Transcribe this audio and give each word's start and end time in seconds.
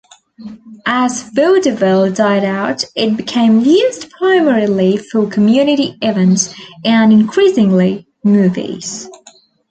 As 0.87 1.29
vaudeville 1.35 2.11
died 2.11 2.43
out, 2.43 2.83
it 2.95 3.15
became 3.15 3.59
used 3.59 4.09
primarily 4.09 4.97
for 4.97 5.27
community 5.29 5.95
events, 6.01 6.55
and 6.83 7.13
increasingly, 7.13 8.07
movies. 8.23 9.07